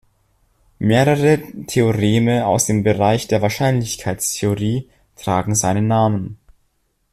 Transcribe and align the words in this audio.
Mehrere 0.79 1.37
Theoreme 1.67 2.47
aus 2.47 2.65
dem 2.65 2.81
Bereich 2.81 3.27
der 3.27 3.43
Wahrscheinlichkeitstheorie 3.43 4.89
tragen 5.15 5.53
seinen 5.53 5.85
Namen. 5.85 6.39